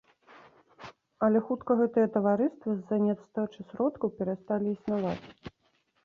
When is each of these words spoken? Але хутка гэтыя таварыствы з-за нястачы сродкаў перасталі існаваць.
Але 1.25 1.41
хутка 1.49 1.71
гэтыя 1.81 2.07
таварыствы 2.15 2.71
з-за 2.77 2.97
нястачы 3.07 3.61
сродкаў 3.71 4.09
перасталі 4.23 4.67
існаваць. 4.73 5.27